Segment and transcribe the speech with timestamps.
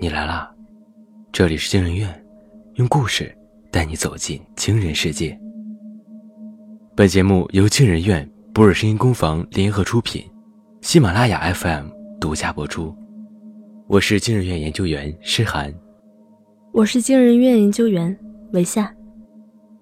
[0.00, 0.48] 你来啦！
[1.32, 2.24] 这里是惊人院，
[2.74, 3.36] 用故事
[3.68, 5.36] 带你走进惊人世界。
[6.94, 10.24] 本节目由惊人院、博尔声音工坊联合出品，
[10.82, 11.88] 喜马拉雅 FM
[12.20, 12.96] 独家播出。
[13.88, 15.74] 我是惊人院研究员诗涵，
[16.72, 18.16] 我是惊人院研究员
[18.52, 18.94] 韦夏。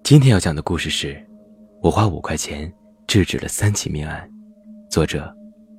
[0.01, 1.23] 今天要讲的故事是：
[1.79, 2.73] 我花五块钱
[3.05, 4.27] 制止了三起命案。
[4.89, 5.31] 作者：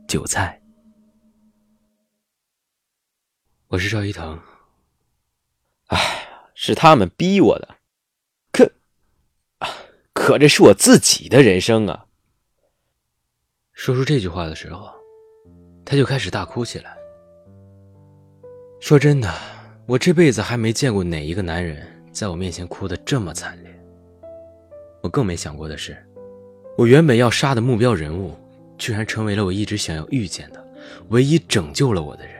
[0.06, 0.56] 韭菜。
[3.70, 4.40] 我是赵一腾。
[5.88, 7.68] 哎，是他们逼我的，
[8.50, 8.72] 可，
[10.14, 12.06] 可这是我自己的人生啊！
[13.74, 14.90] 说出这句话的时候，
[15.84, 16.96] 他就开始大哭起来。
[18.80, 19.30] 说真的，
[19.86, 23.80] 我这辈子还没见过哪一个男人在我面前哭得这么惨烈。
[25.02, 25.94] 我更没想过的是，
[26.78, 28.34] 我原本要杀的目标人物，
[28.78, 30.72] 居然成为了我一直想要遇见的、
[31.10, 32.37] 唯一拯救了我的人。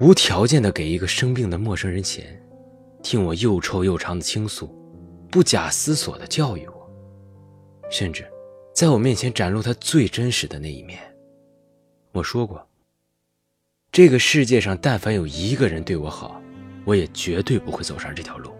[0.00, 2.40] 无条件的给一个生病的陌生人钱，
[3.02, 4.72] 听我又臭又长的倾诉，
[5.28, 6.90] 不假思索的教育我，
[7.90, 8.24] 甚至
[8.72, 11.00] 在我面前展露他最真实的那一面。
[12.12, 12.64] 我说过，
[13.90, 16.40] 这个世界上但凡有一个人对我好，
[16.84, 18.52] 我也绝对不会走上这条路。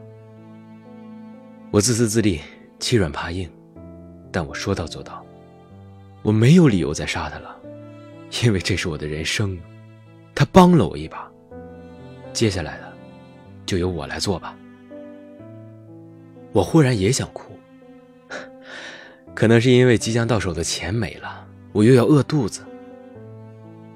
[1.71, 2.41] 我自私自利，
[2.81, 3.49] 欺软怕硬，
[4.33, 5.25] 但我说到做到。
[6.23, 7.57] 我没有理由再杀他了，
[8.43, 9.57] 因为这是我的人生。
[10.35, 11.28] 他帮了我一把，
[12.39, 12.85] 接下来的
[13.67, 14.57] 就由我来做吧。
[16.53, 17.53] 我忽然也想哭，
[19.35, 22.61] 可能是因为即将到手的钱没了，我又要饿肚子；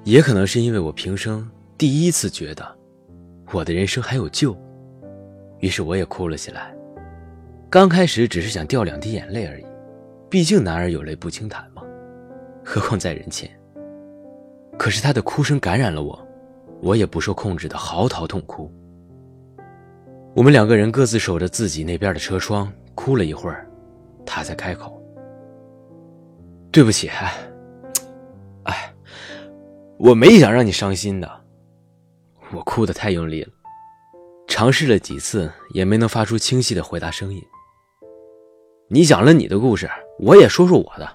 [0.03, 2.67] 也可能是因为我平生第一次觉得
[3.53, 4.53] 我的人生还有救，
[5.59, 6.75] 于是我也哭了起来。
[7.69, 9.65] 刚开始只是想掉两滴眼泪而已，
[10.29, 11.81] 毕竟男儿有泪不轻弹嘛，
[12.61, 13.49] 何况在人前。
[14.77, 16.27] 可是他的哭声感染了我。
[16.83, 18.69] 我也不受控制的嚎啕痛哭。
[20.35, 23.65] 我们两个人各自守着自己那边的车窗，哭了一会儿，
[24.25, 25.01] 他才开口
[26.71, 28.93] ：“对不起，哎，
[29.97, 31.41] 我没想让你伤心的。”
[32.53, 33.53] 我哭得太用力了，
[34.47, 37.41] 尝试了几次也没能发出清晰的回答声音。
[38.89, 41.09] 你讲了你的故事，我也说说我的。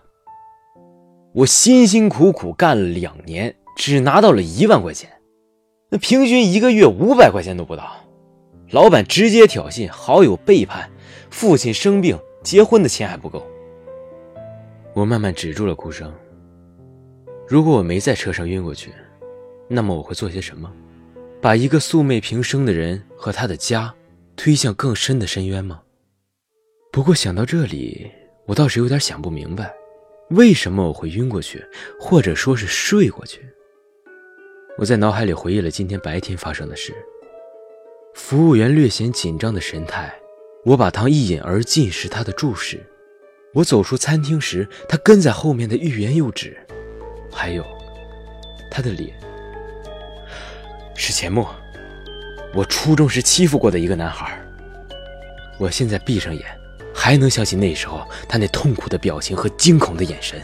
[1.34, 5.12] 我辛辛苦苦干了两年，只拿到了一万块钱。
[5.91, 7.97] 那平均一个月五百块钱都不到，
[8.71, 10.91] 老板直接挑衅，好友背叛，
[11.31, 13.47] 父亲生病，结婚的钱还不够。
[14.94, 16.12] 我慢慢止住了哭声。
[17.47, 18.93] 如果我没在车上晕过去，
[19.66, 20.71] 那么我会做些什么？
[21.41, 23.94] 把一个素昧平生的人和他的家
[24.37, 25.81] 推向更深的深渊吗？
[26.93, 28.10] 不过想到这里，
[28.44, 29.72] 我倒是有点想不明白，
[30.31, 31.65] 为什么我会晕过去，
[31.99, 33.41] 或者说是睡过去。
[34.78, 36.94] 我在脑海里回忆了今天白天发生的事。
[38.15, 40.15] 服务员略显紧张的神态，
[40.65, 42.81] 我把汤一饮而尽时他的注视，
[43.53, 46.56] 我走出餐厅时他跟在后面的欲言又止，
[47.28, 47.67] 还有
[48.71, 49.12] 他的脸。
[50.94, 51.53] 是钱默，
[52.55, 54.41] 我初中时欺负过的一个男孩。
[55.59, 56.44] 我现在闭上眼，
[56.94, 60.41] 还能想起那时候他那痛苦的表情和惊恐的眼神。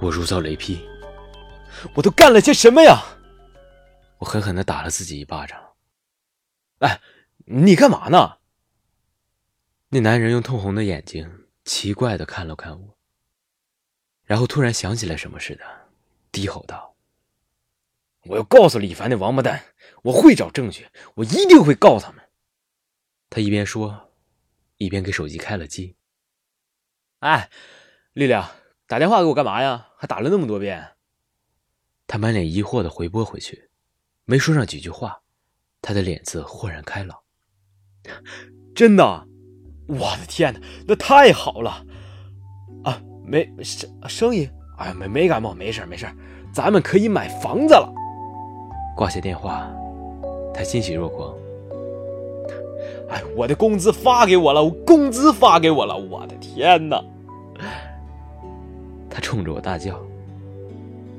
[0.00, 0.82] 我如遭雷劈，
[1.94, 3.02] 我都干了些什么呀？
[4.22, 5.74] 我狠狠的打了自己一巴掌。
[6.78, 7.00] 哎，
[7.44, 8.38] 你干嘛呢？
[9.88, 12.96] 那男人用通红的眼睛奇怪的看了看我，
[14.22, 15.64] 然后突然想起来什么似的，
[16.30, 16.94] 低吼道
[18.26, 19.64] ：“我要告诉李凡那王八蛋，
[20.04, 22.24] 我会找证据，我一定会告他们。”
[23.28, 24.12] 他一边说，
[24.76, 25.96] 一边给手机开了机。
[27.18, 27.50] 哎，
[28.12, 28.34] 丽丽，
[28.86, 29.88] 打电话给我干嘛呀？
[29.96, 30.94] 还打了那么多遍。
[32.06, 33.70] 他满脸疑惑的回拨回去。
[34.24, 35.20] 没说上几句话，
[35.80, 37.18] 他的脸色豁然开朗。
[38.74, 39.26] 真的，
[39.86, 41.84] 我的天哪，那太好了！
[42.84, 46.06] 啊，没声声音，哎呀，没没感冒，没事没事
[46.52, 47.92] 咱们可以买房子了。
[48.96, 49.70] 挂下电话，
[50.54, 51.34] 他欣喜若狂。
[53.10, 57.02] 哎，我的工资发给我了，我工资发给我了，我的天哪！
[59.10, 60.00] 他冲着我大叫，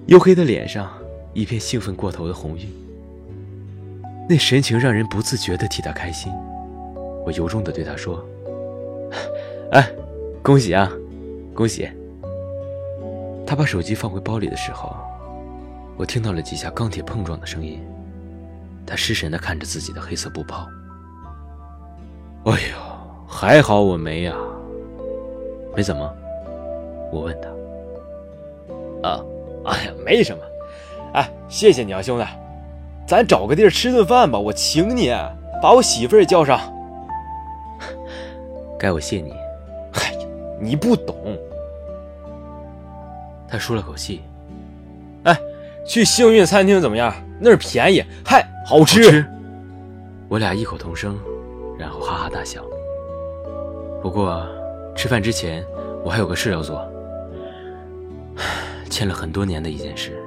[0.07, 0.91] 黝黑的脸上
[1.33, 2.82] 一片兴奋过头的红晕。
[4.27, 6.31] 那神情让人不自觉的替他开心，
[7.25, 8.23] 我由衷的对他说
[9.71, 9.89] ：“哎，
[10.41, 10.91] 恭喜啊，
[11.53, 11.89] 恭喜！”
[13.45, 14.95] 他把手机放回包里的时候，
[15.97, 17.79] 我听到了几下钢铁碰撞的声音。
[18.85, 20.67] 他失神的看着自己的黑色布包。
[22.45, 22.77] 哎呦，
[23.27, 24.35] 还好我没呀，
[25.75, 26.13] 没怎么？
[27.11, 29.09] 我问他。
[29.09, 29.23] 啊，
[29.65, 30.43] 哎呀，没什么。
[31.13, 32.25] 哎，谢谢你啊，兄弟。
[33.05, 35.13] 咱找个地儿吃顿饭吧，我请你，
[35.61, 36.59] 把我媳妇儿也叫上。
[38.79, 39.33] 该我谢你。
[39.91, 40.19] 嗨呀，
[40.59, 41.15] 你不懂。
[43.47, 44.21] 他舒了口气。
[45.23, 45.37] 哎，
[45.85, 47.13] 去幸运餐厅怎么样？
[47.39, 49.03] 那儿便宜，还好吃。
[49.03, 49.25] 好吃。
[50.29, 51.19] 我俩异口同声，
[51.77, 52.63] 然后哈哈大笑。
[54.01, 54.47] 不过，
[54.95, 55.63] 吃饭之前
[56.03, 56.89] 我还有个事要做，
[58.89, 60.22] 欠了很多年的一件事。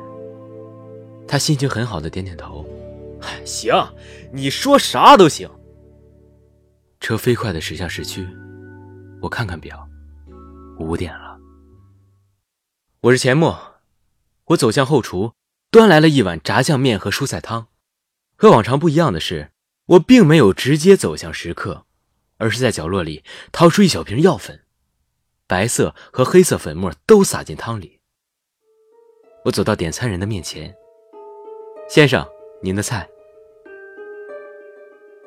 [1.28, 2.64] 他心情很好的点点头。
[3.44, 3.74] 行，
[4.32, 5.50] 你说啥都行。
[7.00, 8.26] 车飞快的驶向市区，
[9.20, 9.88] 我看看表，
[10.78, 11.36] 五点了。
[13.00, 13.80] 我是钱默，
[14.46, 15.32] 我走向后厨，
[15.70, 17.68] 端来了一碗炸酱面和蔬菜汤。
[18.36, 19.50] 和往常不一样的是，
[19.86, 21.86] 我并没有直接走向食客，
[22.38, 24.62] 而是在角落里掏出一小瓶药粉，
[25.46, 28.00] 白色和黑色粉末都撒进汤里。
[29.44, 30.74] 我走到点餐人的面前，
[31.88, 32.26] 先生，
[32.60, 33.08] 您的菜。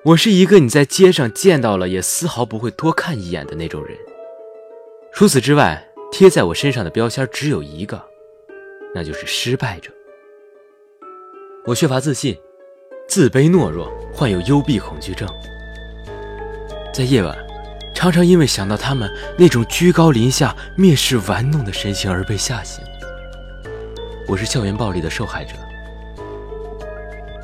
[0.03, 3.97] 我是一个你在街上见到了也丝毫不会多看一眼的那种人。
[5.13, 8.03] 除此之外，贴在我身上的标签只有一个，
[8.93, 9.89] 那就是失败者。
[11.65, 12.37] 我缺乏自信，
[13.07, 15.27] 自卑懦弱，患有幽闭恐惧症。
[16.93, 17.37] 在夜晚，
[17.95, 22.83] 常常因为想到他们那种居高临下、蔑视玩弄的神情而被吓醒。
[24.27, 25.53] 我是校园暴力的受害者。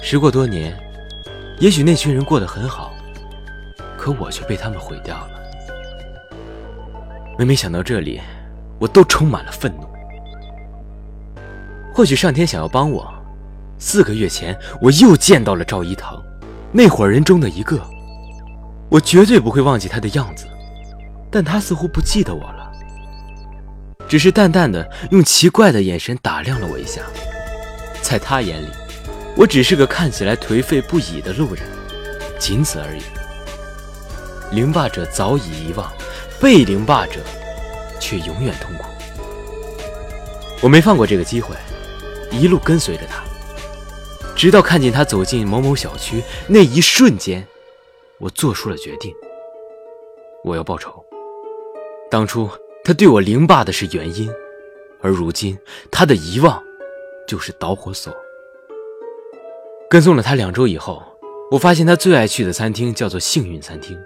[0.07, 0.71] 时过多年。
[1.59, 2.93] 也许那群人过得很好，
[3.97, 5.31] 可我却被他们毁掉了。
[7.39, 8.21] 每每想到这里，
[8.77, 9.87] 我都充满了愤怒。
[11.91, 13.11] 或许上天想要帮我。
[13.79, 16.21] 四个月前，我又见到了赵一腾，
[16.71, 17.81] 那伙人中的一个。
[18.89, 20.45] 我绝对不会忘记他的样子，
[21.31, 22.71] 但他似乎不记得我了，
[24.07, 27.01] 只是淡淡的用奇怪的眼神打量了我一下。
[28.03, 28.67] 在他眼里。
[29.37, 31.63] 我只是个看起来颓废不已的路人，
[32.39, 33.01] 仅此而已。
[34.55, 35.91] 凌霸者早已遗忘，
[36.39, 37.19] 被凌霸者
[37.99, 38.85] 却永远痛苦。
[40.61, 41.53] 我没放过这个机会，
[42.31, 43.23] 一路跟随着他，
[44.35, 47.45] 直到看见他走进某某小区那一瞬间，
[48.19, 49.13] 我做出了决定：
[50.45, 51.03] 我要报仇。
[52.09, 52.49] 当初
[52.85, 54.31] 他对我凌霸的是原因，
[55.01, 55.57] 而如今
[55.91, 56.63] 他的遗忘
[57.27, 58.15] 就是导火索。
[59.95, 61.01] 跟踪了他两周以后，
[61.49, 63.97] 我发现他最爱去的餐厅叫做幸运餐厅。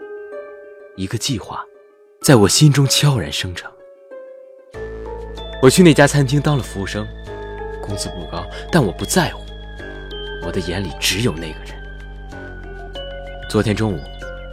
[0.96, 1.66] 一个计划
[2.22, 3.68] 在我心中悄然生成。
[5.64, 7.08] 我去那家餐厅当了服务生，
[7.82, 9.42] 工资不高，但我不在乎。
[10.46, 11.74] 我的眼里只有那个人。
[13.50, 14.00] 昨天中午，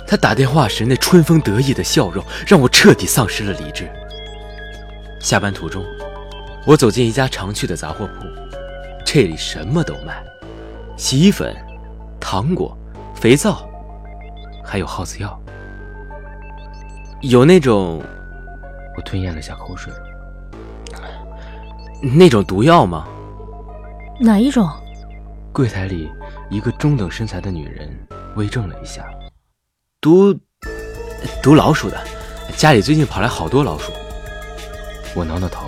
[0.08, 3.86] 他打电话时那春风得意的笑容，让我彻底丧失了理智。
[5.20, 5.84] 下班途中，
[6.64, 8.24] 我走进一家常去的杂货铺，
[9.04, 10.24] 这里什么都卖。
[10.96, 11.54] 洗衣粉、
[12.18, 12.76] 糖果、
[13.14, 13.68] 肥皂，
[14.64, 15.38] 还有耗子药。
[17.20, 18.02] 有那种，
[18.96, 19.92] 我吞咽了下口水。
[22.00, 23.06] 那种毒药吗？
[24.20, 24.68] 哪一种？
[25.52, 26.10] 柜台里
[26.50, 27.88] 一个中等身材的女人
[28.36, 29.06] 微怔了一下。
[30.00, 30.34] 毒，
[31.42, 31.98] 毒老鼠的。
[32.56, 33.92] 家里最近跑来好多老鼠。
[35.14, 35.66] 我挠挠头，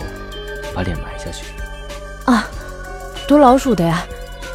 [0.74, 1.44] 把脸埋下去。
[2.24, 2.46] 啊，
[3.26, 4.06] 毒老鼠的呀。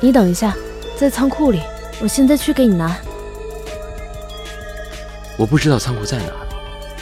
[0.04, 0.54] 你等一下，
[0.98, 1.62] 在仓库里，
[2.02, 2.94] 我现在去给你拿。
[5.40, 6.34] 我不知道仓库在哪，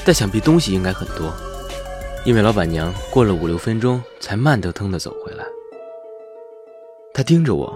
[0.06, 1.34] 但想必东西应该很多，
[2.24, 5.44] 因为老板娘过了五六分钟才慢腾腾的走回来。
[7.12, 7.76] 她盯着我，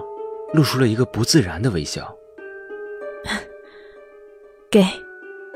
[0.54, 2.16] 露出了一个不自然的微笑。
[4.70, 4.86] 给，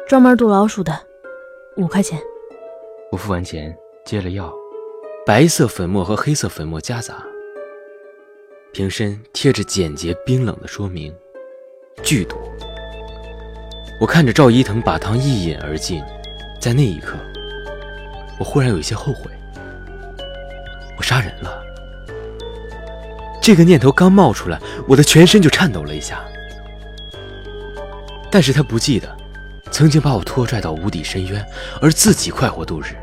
[0.08, 1.00] 专门毒老鼠的，
[1.78, 2.20] 五块钱。
[3.12, 4.52] 我付完钱，接了药，
[5.28, 7.24] 白色粉末和黑色粉末夹杂。
[8.72, 11.14] 瓶身贴着简洁冰冷的说明
[12.04, 12.38] ：“剧毒。”
[14.00, 16.02] 我看着赵一腾把汤一饮而尽，
[16.62, 17.18] 在那一刻，
[18.40, 19.30] 我忽然有一些后悔。
[20.98, 21.64] 我杀人了。
[23.42, 26.24] 这个念头刚冒出来，我的全身就颤抖了一下。
[28.32, 29.18] 但是他不记得，
[29.72, 31.44] 曾经把我拖拽到无底深渊，
[31.82, 32.96] 而自己快活度日。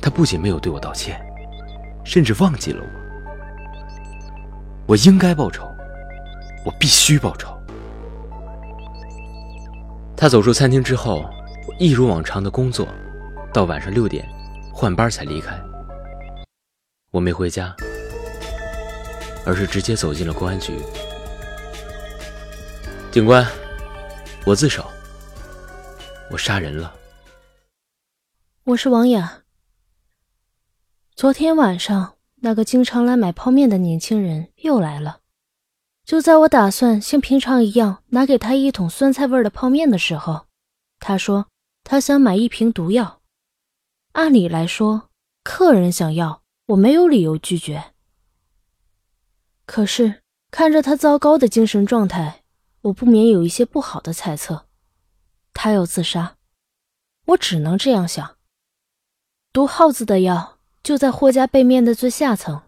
[0.00, 1.20] 他不仅没有对我道歉，
[2.04, 2.97] 甚至忘记了我。
[4.88, 5.70] 我应该报仇，
[6.64, 7.54] 我必须报仇。
[10.16, 11.30] 他走出餐厅之后，
[11.66, 12.88] 我一如往常的工作，
[13.52, 14.26] 到晚上六点
[14.72, 15.60] 换班才离开。
[17.10, 17.76] 我没回家，
[19.44, 20.74] 而是直接走进了公安局。
[23.12, 23.46] 警官，
[24.46, 24.90] 我自首，
[26.30, 26.94] 我杀人了。
[28.64, 29.42] 我是王雅。
[31.14, 32.17] 昨天晚上。
[32.40, 35.20] 那个经常来买泡面的年轻人又来了，
[36.04, 40.46] 就在我打算像平常一样拿给他一桶酸菜味的泡面的时候，
[41.00, 41.48] 他说
[41.82, 43.20] 他想买一瓶毒药。
[44.12, 45.10] 按理来说，
[45.42, 47.92] 客人想要，我没有理由拒绝。
[49.66, 52.42] 可是看着他糟糕的精神状态，
[52.82, 54.66] 我不免有一些不好的猜测：
[55.52, 56.36] 他要自杀。
[57.26, 58.36] 我只能这样想。
[59.52, 62.62] 毒耗子的药就在货架背面的最下层，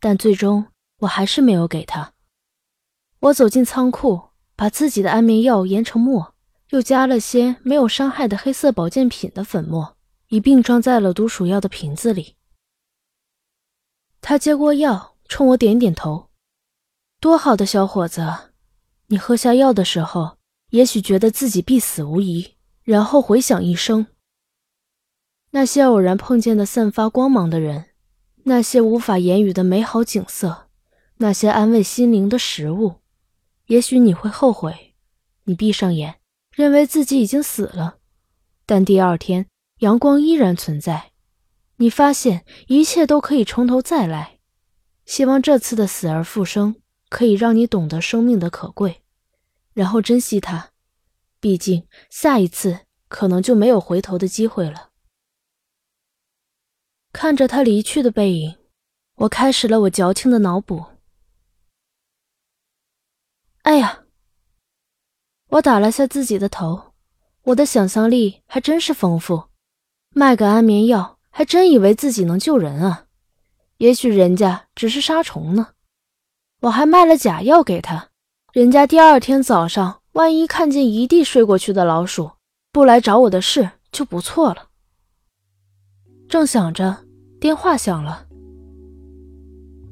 [0.00, 0.66] 但最终
[1.00, 2.12] 我还是没有给他。
[3.20, 6.34] 我走进仓库，把自己的安眠药研成末，
[6.70, 9.96] 又加了些没有伤害的黑色保健品的粉末，
[10.28, 12.34] 一并装在了毒鼠药的瓶子里。
[14.20, 16.30] 他接过药，冲我点点头。
[17.20, 18.26] 多好的小伙子！
[19.06, 20.38] 你喝下药的时候，
[20.70, 24.06] 也许觉得自己必死无疑，然后回想一生。
[25.54, 27.84] 那些偶然碰见的散发光芒的人，
[28.44, 30.68] 那些无法言语的美好景色，
[31.18, 32.96] 那些安慰心灵的食物。
[33.66, 34.94] 也许你会后悔，
[35.44, 36.16] 你闭上眼，
[36.50, 37.98] 认为自己已经死了，
[38.64, 39.46] 但第二天
[39.80, 41.12] 阳光依然存在，
[41.76, 44.38] 你发现一切都可以从头再来。
[45.04, 46.76] 希望这次的死而复生
[47.10, 49.02] 可以让你懂得生命的可贵，
[49.74, 50.70] 然后珍惜它，
[51.38, 54.91] 毕竟下一次可能就没有回头的机会了。
[57.12, 58.56] 看着他离去的背影，
[59.16, 60.84] 我开始了我矫情的脑补。
[63.62, 64.00] 哎呀！
[65.50, 66.94] 我打了下自己的头，
[67.42, 69.44] 我的想象力还真是丰富，
[70.14, 73.06] 卖个安眠药还真以为自己能救人啊？
[73.76, 75.74] 也许人家只是杀虫呢。
[76.62, 78.08] 我还卖了假药给他，
[78.52, 82.32] 人家第二天早上万一看见一地睡过去的老鼠，
[82.72, 84.70] 不来找我的事就不错了。
[86.28, 87.01] 正想着，
[87.42, 88.22] 电话响了。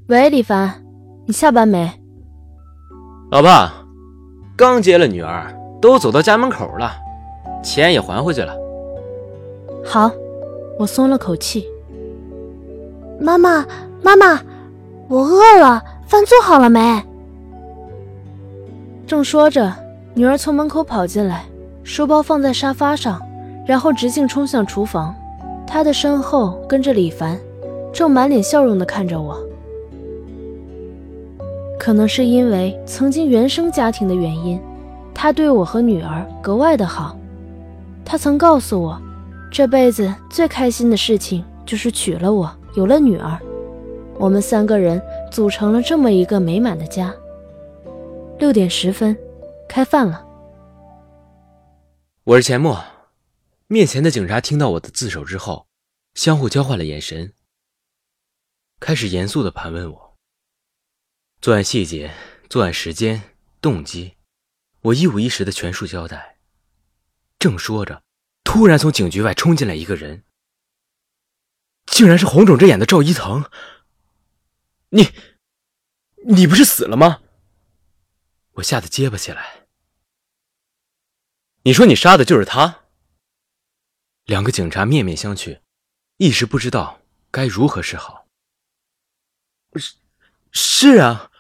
[0.06, 0.84] 喂，李凡，
[1.26, 1.90] 你下班没？
[3.32, 3.72] 老爸，
[4.56, 5.52] 刚接了女儿，
[5.82, 6.92] 都走到家门口了，
[7.60, 8.56] 钱也还回去了。
[9.84, 10.12] 好，
[10.78, 11.66] 我松了口气。
[13.20, 13.66] 妈妈，
[14.00, 14.40] 妈妈，
[15.08, 17.04] 我饿了，饭做好了没？
[19.08, 19.74] 正说着，
[20.14, 21.46] 女儿从门口跑进来，
[21.82, 23.20] 书包放在沙发上，
[23.66, 25.12] 然后直径冲向厨房。
[25.72, 27.38] 他的身后跟着李凡，
[27.92, 29.40] 正满脸笑容的看着我。
[31.78, 34.60] 可能是因为曾经原生家庭的原因，
[35.14, 37.16] 他对我和女儿格外的好。
[38.04, 39.00] 他曾告诉我，
[39.48, 43.38] 这辈子最开心的事情就是娶了我，有了女儿，
[44.18, 45.00] 我们三个人
[45.30, 47.14] 组成了这么一个美满的家。
[48.40, 49.16] 六点十分，
[49.68, 50.20] 开饭了。
[52.24, 52.76] 我是钱默。
[53.72, 55.68] 面前的警察听到我的自首之后，
[56.14, 57.34] 相互交换了眼神，
[58.80, 60.18] 开始严肃的盘问我。
[61.40, 62.12] 作案细节、
[62.48, 64.16] 作案时间、动机，
[64.80, 66.40] 我一五一十的全数交代。
[67.38, 68.02] 正说着，
[68.42, 70.24] 突然从警局外冲进来一个人，
[71.86, 73.48] 竟然是红肿着眼的赵一腾。
[74.88, 75.10] 你，
[76.26, 77.22] 你不是死了吗？
[78.54, 79.68] 我吓得结巴起来。
[81.62, 82.79] 你说你杀的就是他？
[84.30, 85.58] 两个警察面面相觑，
[86.18, 87.00] 一时不知道
[87.32, 88.28] 该如何是好。
[89.74, 89.94] 是，
[90.52, 91.32] 是啊。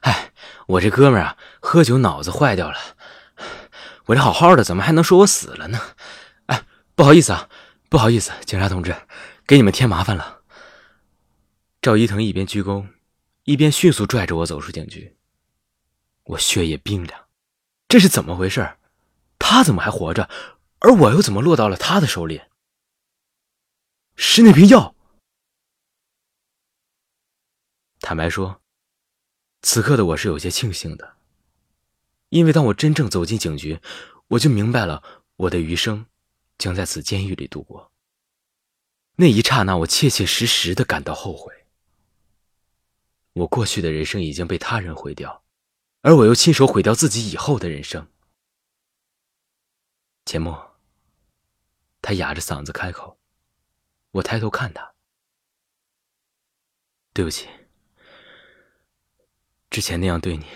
[0.00, 0.32] 哎，
[0.66, 2.76] 我这哥们儿啊，喝酒脑子坏掉了。
[4.06, 5.80] 我这好好的，怎么还能说我死了呢？
[6.46, 7.48] 哎，不好意思啊，
[7.88, 8.92] 不好意思，警察同志，
[9.46, 10.40] 给你们添麻烦了。
[11.80, 12.88] 赵一腾一边鞠躬，
[13.44, 15.16] 一边迅速拽着我走出警局。
[16.24, 17.20] 我血液冰凉，
[17.86, 18.68] 这是怎么回事？
[19.38, 20.28] 他怎么还活着，
[20.80, 22.42] 而我又怎么落到了他的手里？
[24.16, 24.94] 是那瓶药。
[28.00, 28.60] 坦白说。
[29.62, 31.18] 此刻的我是有些庆幸的，
[32.30, 33.78] 因为当我真正走进警局，
[34.28, 35.02] 我就明白了
[35.36, 36.06] 我的余生
[36.56, 37.92] 将在此监狱里度过。
[39.16, 41.52] 那一刹那，我切切实实的感到后悔。
[43.34, 45.44] 我过去的人生已经被他人毁掉，
[46.00, 48.08] 而我又亲手毁掉自己以后的人生。
[50.24, 50.69] 钱默，
[52.02, 53.18] 他哑着嗓子开口，
[54.10, 54.94] 我抬头看他，
[57.12, 57.48] 对不起。
[59.68, 60.46] 之前那样对你，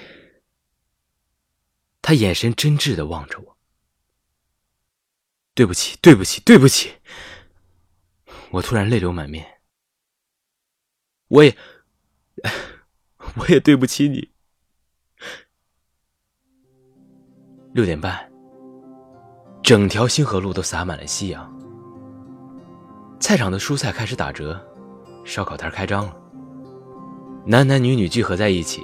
[2.03, 3.59] 他眼神真挚的望着我。
[5.55, 6.97] 对不起，对不起，对不起！
[8.51, 9.63] 我突然泪流满面。
[11.29, 11.57] 我也，
[13.39, 14.35] 我也对不起你。
[17.73, 18.33] 六点半，
[19.65, 21.51] 整条星河路都洒满了夕阳。
[23.19, 24.61] 菜场的蔬菜开始打折，
[25.25, 26.15] 烧烤摊开张了，
[27.47, 28.83] 男男女女聚合在一起。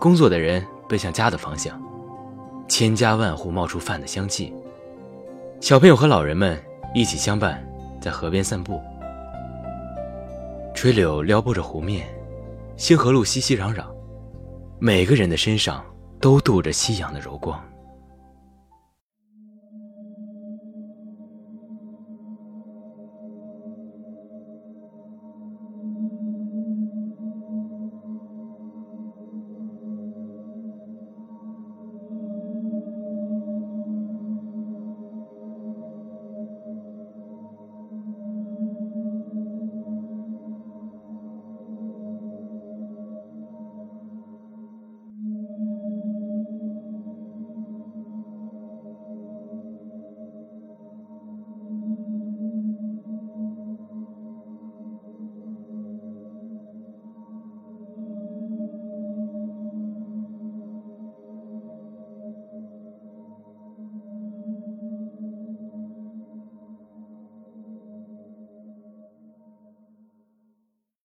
[0.00, 1.78] 工作的人奔向家的方向，
[2.66, 4.54] 千家万户冒出饭的香气。
[5.60, 6.58] 小朋友和老人们
[6.94, 7.62] 一起相伴，
[8.00, 8.80] 在河边散步。
[10.74, 12.08] 垂柳撩拨着湖面，
[12.78, 13.84] 星河路熙熙攘攘，
[14.78, 15.84] 每个人的身上
[16.22, 17.62] 都镀着夕阳的柔光。